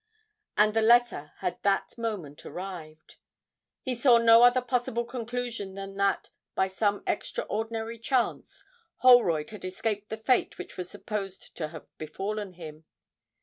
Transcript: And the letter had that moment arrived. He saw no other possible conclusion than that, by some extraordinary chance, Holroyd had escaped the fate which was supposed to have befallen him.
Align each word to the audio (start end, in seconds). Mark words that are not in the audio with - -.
And 0.57 0.73
the 0.73 0.81
letter 0.81 1.33
had 1.41 1.61
that 1.61 1.95
moment 1.95 2.43
arrived. 2.43 3.17
He 3.83 3.93
saw 3.93 4.17
no 4.17 4.41
other 4.41 4.59
possible 4.63 5.05
conclusion 5.05 5.75
than 5.75 5.93
that, 5.97 6.31
by 6.55 6.69
some 6.69 7.03
extraordinary 7.05 7.99
chance, 7.99 8.65
Holroyd 9.03 9.51
had 9.51 9.63
escaped 9.63 10.09
the 10.09 10.17
fate 10.17 10.57
which 10.57 10.75
was 10.75 10.89
supposed 10.89 11.55
to 11.55 11.67
have 11.67 11.85
befallen 11.99 12.53
him. 12.53 12.85